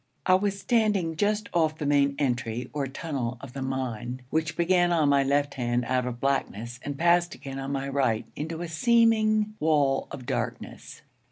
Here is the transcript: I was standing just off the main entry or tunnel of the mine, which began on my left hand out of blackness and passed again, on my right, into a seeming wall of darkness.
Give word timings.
I 0.25 0.33
was 0.33 0.59
standing 0.59 1.15
just 1.15 1.47
off 1.53 1.77
the 1.77 1.85
main 1.85 2.15
entry 2.17 2.71
or 2.73 2.87
tunnel 2.87 3.37
of 3.39 3.53
the 3.53 3.61
mine, 3.61 4.23
which 4.31 4.57
began 4.57 4.91
on 4.91 5.09
my 5.09 5.21
left 5.23 5.53
hand 5.53 5.85
out 5.85 6.07
of 6.07 6.19
blackness 6.19 6.79
and 6.81 6.97
passed 6.97 7.35
again, 7.35 7.59
on 7.59 7.71
my 7.71 7.87
right, 7.87 8.25
into 8.35 8.63
a 8.63 8.67
seeming 8.67 9.53
wall 9.59 10.07
of 10.09 10.25
darkness. 10.25 11.03